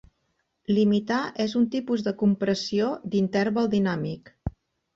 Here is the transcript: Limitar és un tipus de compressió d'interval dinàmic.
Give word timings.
Limitar 0.77 1.19
és 1.45 1.53
un 1.59 1.67
tipus 1.75 2.05
de 2.09 2.15
compressió 2.23 2.89
d'interval 3.17 3.73
dinàmic. 3.77 4.37